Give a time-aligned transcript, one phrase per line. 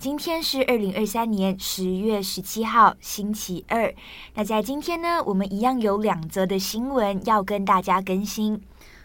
[0.00, 3.94] 今天是二零二三年十月十七号，星期二。
[4.32, 8.58] 那在今天呢，我们一样有两则的新闻要跟大家更新。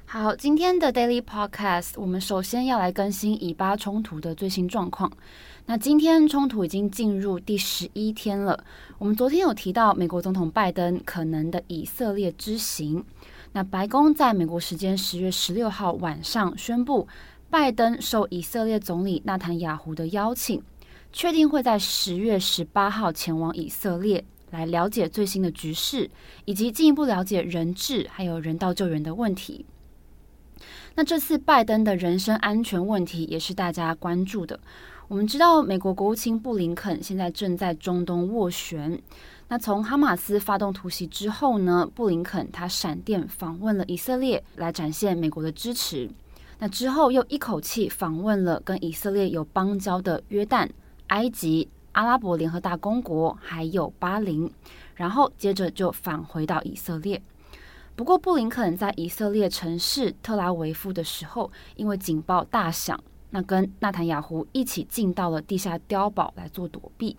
[0.05, 5.11] 好，今天的 Daily Podcast，我们首先要来更新以巴冲突的最新状况。
[5.65, 8.63] 那今天冲突已经进入第十一天了。
[8.97, 13.03] 我们昨天有提到美国总统拜登可能的以色列之行。
[13.51, 17.05] 那白宫在美国时间十月十六号晚上宣布，
[17.49, 20.63] 拜登受以色列总理纳坦雅胡的邀请。
[21.15, 26.09] 确定会在十月十八号前往以色列，来了解最新的局势，
[26.43, 29.65] 以及进一步了解人质还有人道救援的问题。
[30.93, 34.59] 那这次拜登的人身安全问题也是大家关注的。
[35.07, 39.01] 我们知道，美国国务卿布林肯现在正在中东斡旋。
[39.47, 46.09] 那从哈马斯发动突袭之后呢，布林肯他闪电访问了以色列，来展现美国的支持。
[46.59, 50.67] 那之后又一口气访问了跟以色列有邦交的约旦。
[51.07, 54.51] 埃及、阿拉伯联合大公国，还有巴林，
[54.95, 57.21] 然后接着就返回到以色列。
[57.95, 67.15] 不过，布林肯在以色列城市特拉维夫的时候，因为警报大响，那跟纳坦雅胡一起进到了地下碉堡来做躲避。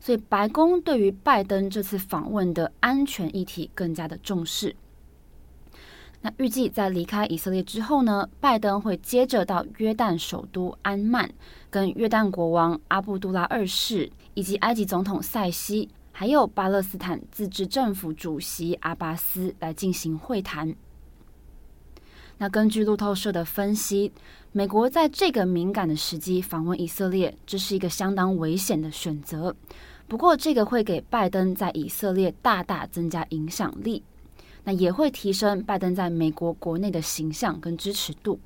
[0.00, 4.74] 所以，白宫对于拜登这次访问的安全议题更加的重视。
[6.22, 11.30] 那预计在离开以色列之后呢，拜登会接着到约旦首都安曼，
[11.70, 20.74] 跟约旦国王阿布杜拉二世以及埃及总统塞西，还有巴勒斯坦自治政府主席阿巴斯来进行会谈。
[22.38, 24.12] 那根据路透社的分析，
[24.52, 29.54] 美国在这个敏感的时机访问以色列，这是一个相当危险的选择。
[30.08, 34.02] 不过，这个会给拜登在以色列大大增加影响力。
[34.66, 38.40] 那也会提升拜登在美国国内的形象跟支持度。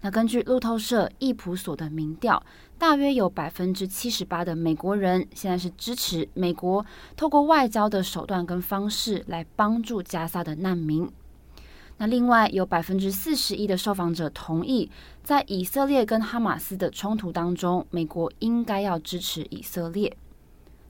[0.00, 2.42] 那根据路透社易普所的民调，
[2.76, 6.84] 大约有百分之七十八的美国人现在是支持美国
[7.16, 11.08] 透过外交的手段跟方式来帮助加沙的难民。
[11.98, 14.90] 那另外有百分之四十一的受访者同意，
[15.22, 20.16] 在以色列跟哈马斯的冲突当中，美国应该要支持以色列。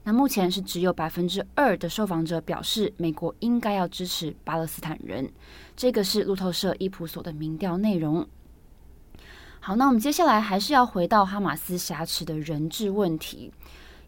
[0.03, 5.31] 那目前是只有百分之二的受访者表示，美国应该要支持巴勒斯坦人。
[5.75, 8.27] 这个是路透社伊普所的民调内容。
[9.59, 13.51] 好，那我们接下来还是要回到哈马斯挟持的人质问题。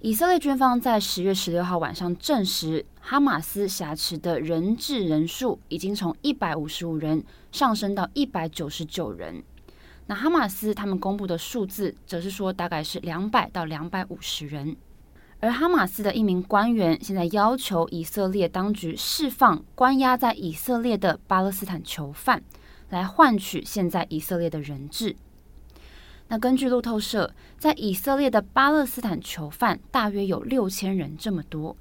[0.02, 9.44] 以色列军方在十月十六号晚上证实，哈马斯挟持的人质人数已经从一百五十五人上升到一百九十九人。
[10.08, 14.76] 那哈马斯他们公布的数字则是说，大概是两百到两百五十人。
[15.44, 22.42] 而哈马斯的一名官员现在要求以色列当局释放关押在以色列的巴勒斯坦囚犯，
[22.90, 25.18] 来换取现在以色列的人质。
[26.30, 31.76] 那根据路透社，在以色列的巴勒斯坦囚犯大约有六千人这么多。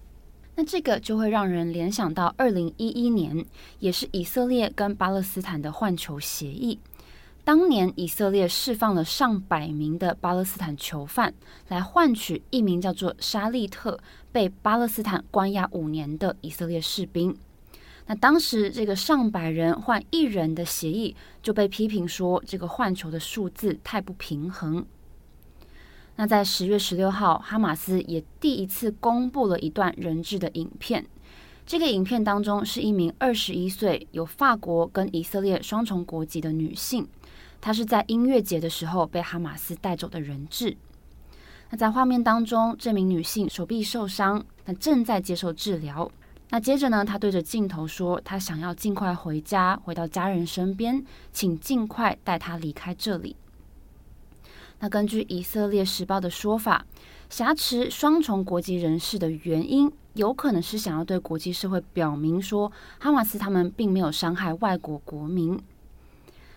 [0.57, 3.47] 那这个就会让人联想到二零一一年，
[3.79, 6.81] 也是以色列跟巴勒斯坦的换囚协议。
[7.45, 11.35] 当年以色列释放了上百名的巴勒斯坦囚犯，
[11.67, 13.99] 来换取一名叫做沙利特
[14.31, 17.37] 被巴勒斯坦关押五年的以色列士兵。
[18.07, 24.87] 那当时这个上百人换一人的协议就被批评说，这个换囚的数字太不平衡。
[26.15, 31.05] 那在十月十六号，哈马斯也第一次公布了一段人质的影片。
[31.65, 37.09] 这个影片当中是一名二十一岁、有法国跟以色列双重国籍的女性。
[37.63, 40.77] 他是在音乐节的时候被哈马斯带走的人质。
[41.71, 46.11] 那在画面当中，这名女性手臂受伤，但正在接受治疗。
[46.51, 51.03] 那接着呢，她对着镜头说：“她想要尽快回家，回到家人身边，
[51.33, 53.37] 请尽快带她离开这里。”
[54.81, 56.85] 那根据以色列时报的说法，
[57.31, 65.57] 挟持双重国籍人士的原因，有可能是想要对国际社会表明说，哈马斯他们并没有伤害外国国民。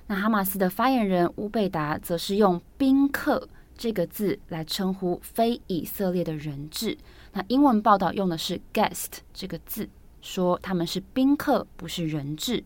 [0.08, 6.96] 那哈马斯的发言人乌贝达则是用“宾客”这个字来称呼非以色列的人质。
[7.34, 9.90] 那英文报道用的是 “guest” 这个字，
[10.22, 12.64] 说他们是宾客，不是人质。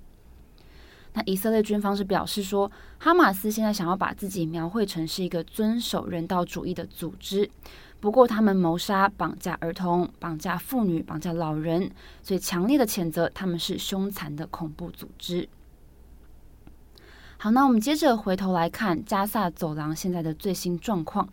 [1.13, 2.69] 那以色列军方是表示说，
[2.99, 7.49] 哈马斯现在想要把自己描绘成是一个遵守人道主义的组织，
[8.01, 11.89] 不过他们谋杀、绑架儿童、绑架妇女、绑架老人，
[12.21, 15.47] 所以强烈的谴责他们是凶残的恐怖组织。
[17.41, 21.29] 好，那我们接着回头来看加萨走廊现在的最新状况。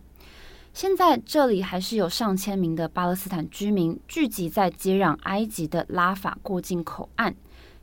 [0.72, 7.34] 现在这里还是有上千名的巴勒斯坦居民聚集在接壤埃及的拉法过境口岸，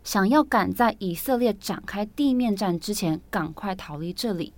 [0.06, 4.54] 想要赶在以色列展开地面战之前赶快逃离这里。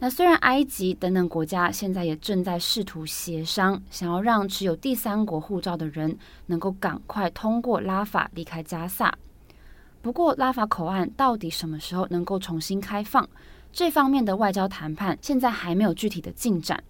[0.00, 9.16] 那虽然埃及等等国家现在也正在试图协商，想要让持有第三国护照的人能够赶快通过拉法离开加萨。
[10.06, 13.28] 不过，拉法口岸到底什么时候能够重新开放？
[13.72, 16.80] 这方面的外交谈判现在还没有具体的进展。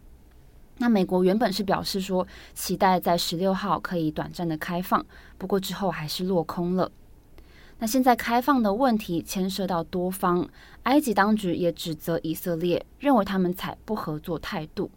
[0.76, 5.02] 那美国原本是表示说，期待在十六号可以短暂的开放，
[5.38, 6.92] 不过之后还是落空了。
[7.78, 10.46] 那现在开放的问题牵涉到多方，
[10.82, 14.90] 埃及当局也指责以色列，认为他们采不合作态度。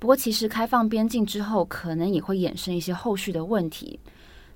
[0.00, 4.00] 不过，其实开放边境之后，可能也会衍生一些后续的问题，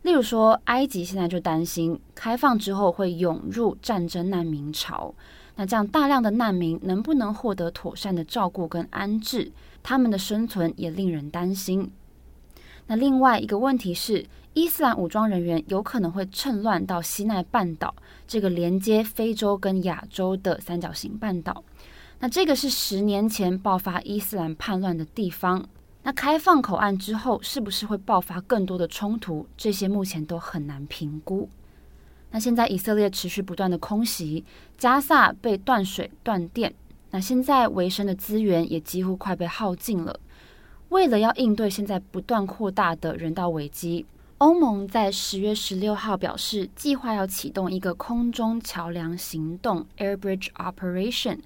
[0.02, 5.14] 例如说，埃及现在就担心开放之后会涌入战争难民潮，
[5.56, 9.52] 那这样大量的难民能不能获得妥善的照顾跟安置？
[9.82, 11.90] 他们的生存也令人担心。
[12.88, 17.94] 那另外一个问题是，伊斯兰武装人员有可能会趁乱到西奈半岛
[18.26, 21.62] 这个连接非洲跟亚洲的三角形半岛。
[22.18, 25.64] 那这个是十年前爆发伊斯兰叛乱的地方。
[26.04, 29.46] 那开放口岸之后，是不是会爆发更多的冲突？
[29.56, 31.48] 这些目前都很难评估。
[32.30, 34.44] 那现在以色列持续不断的空袭，
[34.76, 36.74] 加萨被断水断电。
[37.10, 40.18] 那现在维生的资源也几乎快被耗尽了。
[40.88, 44.04] 为了要应对现在不断扩大的人道危机，
[44.38, 51.38] 欧盟在十月十六号表示，计划要启动一个空中桥梁行动 （Air Bridge Operation），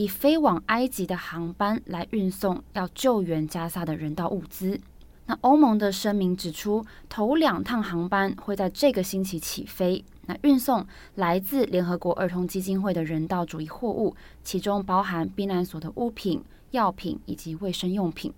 [0.00, 4.80] 以飞往埃及的航班来运送要救援加萨的人道物资。
[5.26, 10.02] 那欧盟的声明指出，头两趟航班会在这个星期起飞。
[10.24, 10.86] 那运送
[11.16, 18.32] 来自联合国儿童基金会的人道主义货物，其中包含避难所的物品、药品以及卫生用品。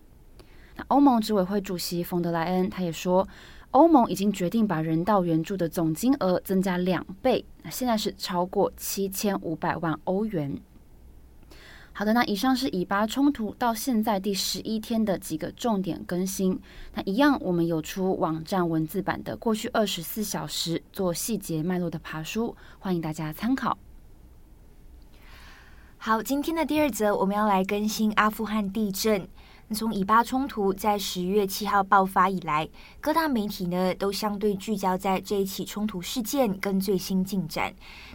[0.75, 3.29] 那欧盟执委会主席冯德莱恩他也说，
[3.71, 10.61] 欧盟已经决定把人道援助的总金额增加两倍，那现在是超过七千五百万欧元。
[11.95, 16.59] 好的，那以上是以巴冲突到现在第十一天的几个重点更新。
[16.95, 23.77] 那一样，我们有出网站文字版的过去二十四小时做细节脉络的爬书，欢迎大家参考。
[25.99, 29.29] 好，今天的第二则我们要来更新阿富汗地震。
[29.69, 32.67] 那从以巴冲突在十月七号爆发以来，
[33.03, 37.73] 各大媒体呢都相对聚焦在这一起冲突事件跟最新进展。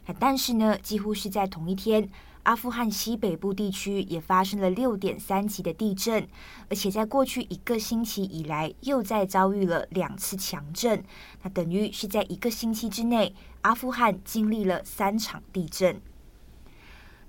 [0.07, 2.09] 那但是呢，几乎是在同一天。
[2.47, 6.25] 阿富汗西北部地区也发生了六点三级的地震，
[6.69, 11.03] 而且在过去一个星期以来又在遭遇了两次强震，
[11.43, 16.01] 那等于是在一个星期之内，阿富汗经历了三场地震。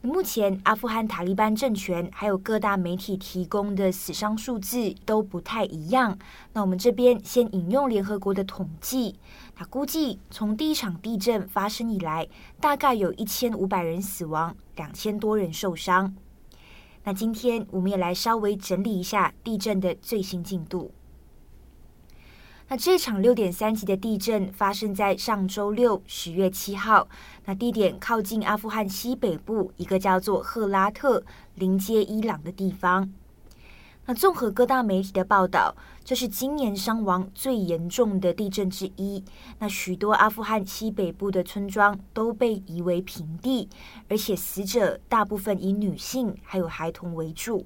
[0.00, 6.16] 目前，阿富汗塔利班政权还有各大媒体提供的死伤数字都不太一样。
[6.52, 9.16] 那我们这边先引用联合国的统计，
[9.58, 12.28] 那估计从第一场地震发生以来，
[12.60, 16.14] 大概有一千五百人死亡，两千多人受伤。
[17.02, 20.92] 那今天我们也来稍微整理一下地震的最新进度。
[22.70, 27.08] 那这场六点三级的地震发生在上周六，十月七号。
[27.46, 33.10] 那地点靠近阿富汗西北部一个叫做赫拉特、临接伊朗的地方。
[34.04, 39.24] 那综合各大媒体的报道，这是今年伤亡最严重的地震之一。
[39.58, 43.70] 那许多阿富汗西北部的村庄都被夷为平地，
[44.10, 47.64] 而且死者大部分以女性还有孩童为主。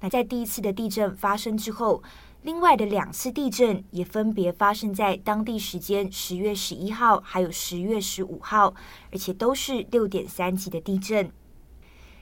[0.00, 2.00] 那在第一次的地震发生之后，
[2.48, 8.74] 另外的两次地震也分别发生在当地时间十月十一号，还有十月十五号，
[9.12, 11.30] 而且都是六点三级的地震。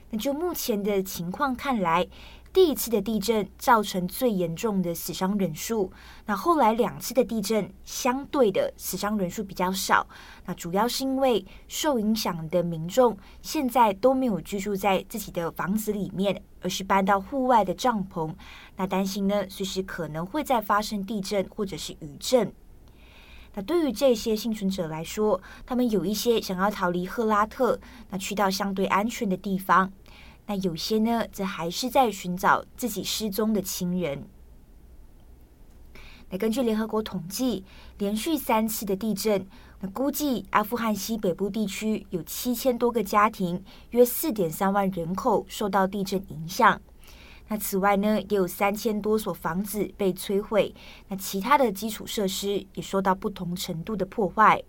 [0.09, 2.05] 那就目前的情况看来，
[2.57, 5.91] 第一次的地震造成最严重的死伤人数，
[6.25, 10.07] 那后来两次的地震相对的死伤人数比较少。
[10.43, 18.33] 那主要是因为受影响的民众现在都没有居住在自己的房子里面，而是搬到户外的帐篷。
[18.75, 22.51] 那担心呢，随时可能会再发生地震或者是余震。
[23.53, 29.91] 那对于这些幸存者来说，他们有一些想要逃离赫拉特，那去到相对安全的地方。
[30.47, 34.27] 那有些呢，则还是在寻找自己失踪的亲人。
[36.29, 37.63] 那根据联合国统计，
[37.97, 39.47] 连续三次的地震，
[39.79, 46.81] 那估计阿富汗西北部地区有七千多个家庭，约四点三万人口受到地震影响。
[47.49, 50.75] 那此外呢，也有三千多所房子被摧毁，
[51.07, 54.61] 那其他的基础设施也受到不同程度的破坏。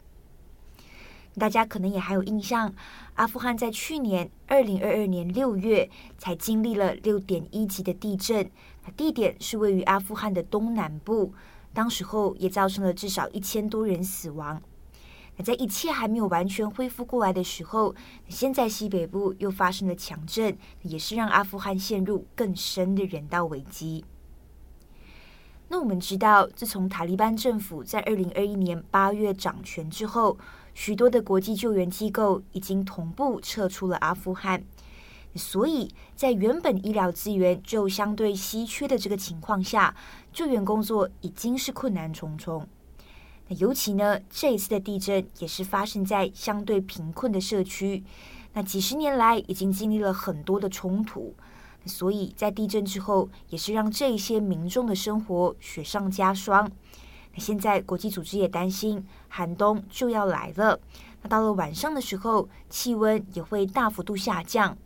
[1.37, 2.75] 大家可能也还有印象，
[3.15, 8.51] 阿富汗在去年二零二二年六月才经历了六点一级的地震，
[8.97, 11.33] 地点是位于阿富汗的东南部，
[11.73, 14.61] 当时候也造成了至少一千多人死亡。
[15.37, 17.95] 那在一切还没有完全恢复过来的时候，
[18.29, 24.05] 现在西北部又发生了强震，也是让阿富汗陷入更深的人道危机。
[25.69, 30.37] 那我们知道，自从塔利班政府在二零二一年八月掌权之后，
[30.75, 34.63] 许多的国际救援机构已经同步撤出了阿富汗，
[35.35, 39.95] 所以在原本医疗资源就相对稀缺的这个情况下，
[40.33, 42.67] 救援工作已经是困难重重。
[43.49, 48.05] 那尤其呢，这一次的地震也是发生在相对贫困的社区。
[48.53, 51.35] 那几十年来已经经历了很多的冲突，
[51.87, 56.71] 所以在地震之后，也是让这些民众的生活雪上加霜。
[57.33, 60.79] 那现在国际组织也担心寒冬就要来了。
[61.23, 64.77] 那到了晚上的时候，气温也会大幅度下降。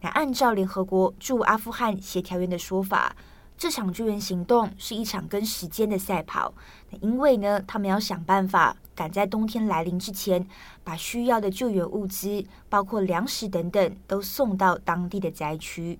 [0.00, 3.16] 那按照联合国驻阿富汗协调员的说法，
[3.56, 6.52] 这场救援行动是一场跟时间的赛跑，
[7.00, 10.46] 因为呢，他们要想办法赶在冬天来临之前，
[10.82, 15.98] 把需要的救援物资，包括粮食等等，都送到当地的灾区。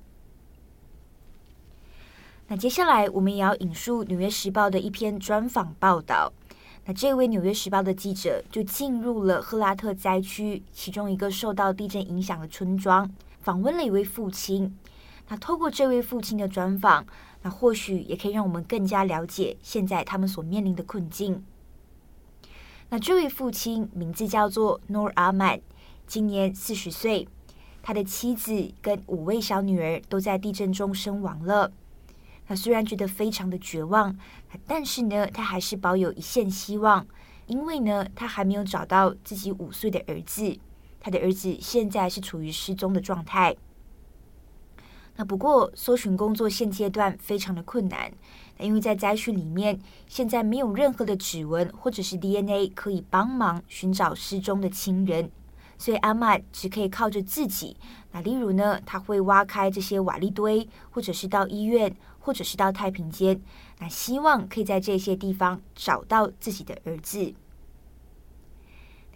[2.47, 6.31] 那接下来，我们也要引述《纽约时报》的一篇专访报道。
[6.85, 13.11] 那这位《纽约时报》的记者就进入了赫拉特灾区其中一个受到地震影响的村庄，
[13.41, 14.77] 访问了一位父亲。
[15.29, 17.07] 那透过这位父亲的专访，
[17.41, 21.43] 那或许也可以让我们更加了解现在他们所面临的困境。
[22.91, 25.59] 那这位父亲名字叫做 Nor 阿满
[26.07, 27.27] 今年四十岁，
[27.83, 31.73] 他的妻子跟五位小女儿都在地震中身亡了。
[32.47, 34.17] 他虽然觉得非常的绝望，
[34.67, 37.07] 但是呢，他还是保有一线希望，
[37.47, 40.59] 因为呢，他还没有找到自己五岁的儿子，
[41.01, 43.57] 他的儿子现在是处于失踪的状态。
[45.17, 48.13] 那不过，搜寻工作现阶段非常的困难，
[48.59, 55.31] 那因为在灾区里面，现在没有任何的指纹或者是 DNA 可以帮忙寻找失踪的亲人，
[55.79, 57.77] 所以阿曼只可以靠着自己。
[58.13, 63.41] 那例如呢，他会挖开这些瓦砾堆，或者是到医院，或者是到太平间，
[63.79, 67.35] 那希望可以在这些地方找到自己的儿子。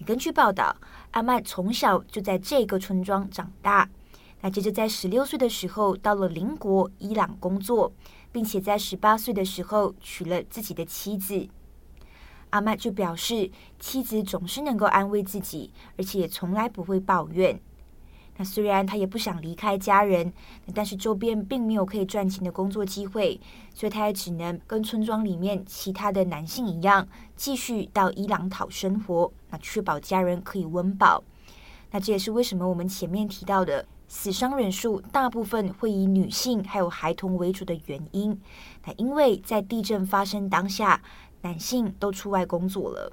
[0.06, 0.76] 根据报道，
[1.10, 3.88] 阿曼从小就在这个村庄长大。
[4.40, 7.92] 那接着在十六岁的时候到了邻国伊朗工作，
[8.30, 11.48] 并且在十八岁的时候娶了自己的妻子。
[12.50, 17.60] 阿麦就表示，妻子总是能够安慰自己，而且从来不会抱怨。
[18.36, 20.32] 那虽然他也不想离开家人，
[20.72, 23.40] 但是周边并没有可以赚钱的工作机会，
[23.74, 31.22] 所以他也只能跟村庄里面其他的男性一样，继续到伊朗讨生活，那确保家人可以温饱。
[31.90, 33.86] 那这也是为什么我们前面提到的。
[34.10, 38.40] 死伤人数大部分会以女性还有孩童为主的原因，
[38.86, 41.02] 那因为在地震发生当下，
[41.42, 43.12] 男性都出外工作了。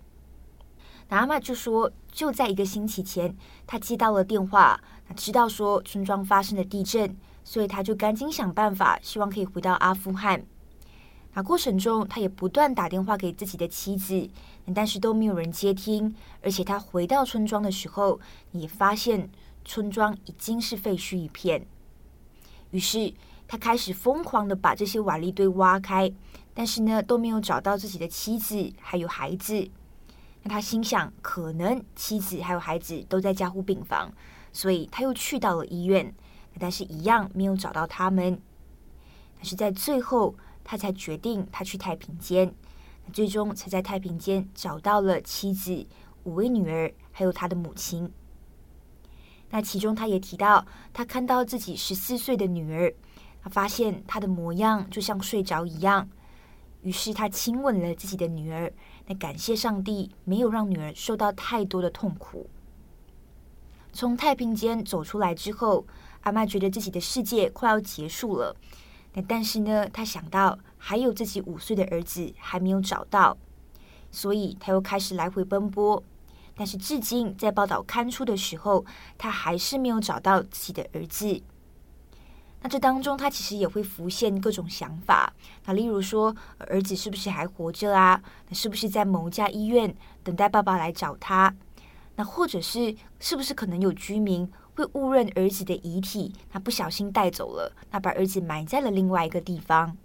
[1.09, 3.35] 那阿玛就说，就在一个星期前，
[3.67, 4.79] 他接到了电话，
[5.15, 10.45] 知道说村庄发生了地震，所以他就赶紧想办法，希望可以回到阿富汗。
[11.33, 14.29] 那过程中，他也不断打电话给自己的妻子，
[14.73, 18.19] 但是都没有人接听，而且他回到村庄的时候，
[18.51, 19.29] 也发现。
[19.67, 21.65] 村庄已经是废墟一片，
[22.69, 23.11] 于是
[23.47, 26.13] 他开始疯狂的把这些瓦砾堆挖开，
[26.55, 29.69] 但是呢都没有找到自己的妻子还有孩子。
[30.41, 34.11] 那他心想，可能妻子还有孩子都在加护病房，
[34.53, 36.11] 所以他又去到了医院，
[36.57, 38.41] 但是一样没有找到他们。
[39.35, 40.33] 但是在最后，
[40.63, 42.53] 他才决定他去太平间，
[43.11, 45.85] 最终才在太平间找到了妻子、
[46.23, 48.09] 五位女儿还有他的母亲。
[49.49, 52.93] 那其中，他也提到，他看到自己十四岁的女儿，
[53.43, 56.07] 他发现她的模样就像睡着一样，
[56.85, 58.71] 于是他亲吻了自己的女儿，
[59.07, 62.47] 那感谢上帝没有让女儿受到太多的痛苦。
[63.91, 65.83] 从太平间走出来之后，
[66.21, 68.55] 阿妈觉得自己的世界快要结束了，
[69.13, 73.35] 那但是呢，他想到还有自己五岁的儿子还没有找到，
[74.11, 76.03] 所以他又开始来回奔波。
[76.55, 78.85] 但是至今，在报道刊出的时候，
[79.17, 81.41] 他还是没有找到自己的儿子。
[82.65, 85.31] 那这当中，他其实也会浮现各种想法。
[85.65, 88.19] 那例如说，儿子是不是还活着啊？
[88.49, 91.55] 那是不是在某家医院等待爸爸来找他？
[92.15, 99.95] 那或者是是不是可能有居民会误认儿子的遗体，那不小心带走了，那把儿子埋在了另外一个地方。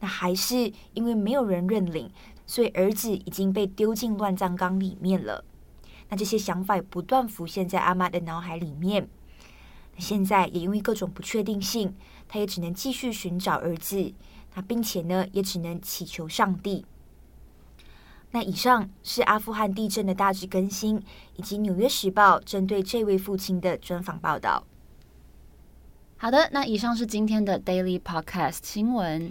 [0.00, 2.10] 那还是因为没有人认领，
[2.44, 5.42] 所以儿子已经被丢进乱葬岗里面了。
[6.10, 9.08] 那这些想法也不断浮现在阿妈的脑海里面。
[9.98, 11.94] 现在也因为各种不确定性，
[12.28, 14.12] 他也只能继续寻找儿子。
[14.54, 16.84] 那并且呢，也只能祈求上帝。
[18.30, 21.02] 那以上是阿富汗地震的大致更新，
[21.36, 24.64] 以及《纽约时报》针对这位父亲的专访报道。
[26.16, 29.30] 好的，那以上是今天的 Daily Podcast 新闻。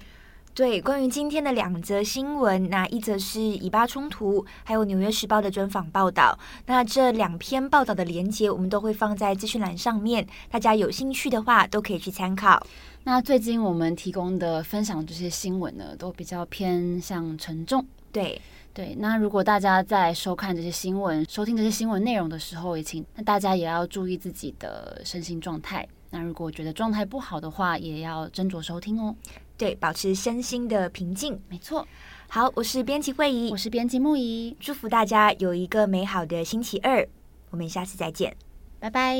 [0.57, 6.35] 对，关于今天的两则新闻，那一则是以巴冲突，还有《纽约时报》的专访报道。
[6.65, 12.59] 那这两篇报道的连接，我们都会放在资讯栏上面，大家有兴趣的话都可以去参考。
[13.03, 17.85] 那最近我们提供的分享这些新闻呢，都比较偏向沉重。
[18.11, 18.41] 对
[18.73, 25.87] 对，那如果大家在收看这些新闻、收听这些新闻内容的时候，也请那大家也要注意自己的身心状态。
[26.09, 29.15] 那如果觉得状态不好的话，也要斟酌收听哦。
[29.57, 31.39] 对，保持身心的平静。
[31.49, 31.87] 没错。
[32.29, 37.07] 好，我是编辑惠仪，我是编辑木仪，祝福大家有一个美好的星期二，
[37.49, 38.35] 我们下次再见，
[38.79, 39.17] 拜拜。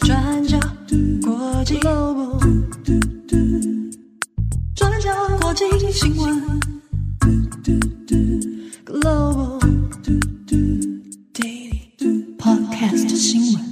[0.00, 0.58] 转角
[4.74, 6.60] 转角新闻
[8.86, 9.68] ，Global，Daily
[12.38, 13.69] Podcast 新闻。